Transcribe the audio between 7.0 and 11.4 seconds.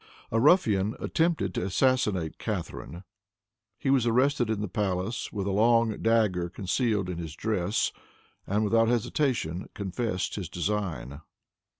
in his dress, and without hesitation confessed his design.